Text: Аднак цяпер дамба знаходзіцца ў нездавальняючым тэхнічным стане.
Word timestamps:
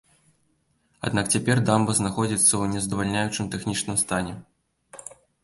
Аднак 1.07 1.25
цяпер 1.37 1.61
дамба 1.69 1.91
знаходзіцца 1.99 2.47
ў 2.61 2.65
нездавальняючым 2.77 3.45
тэхнічным 3.59 3.97
стане. 4.05 4.33